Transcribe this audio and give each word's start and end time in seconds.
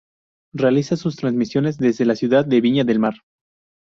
Realiza 0.53 0.95
sus 0.97 1.15
transmisiones 1.15 1.77
desde 1.77 2.05
la 2.05 2.15
ciudad 2.15 2.43
de 2.43 2.59
Viña 2.59 2.83
del 2.83 2.97
Mar. 2.97 3.17